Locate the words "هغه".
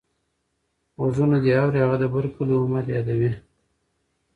1.83-1.95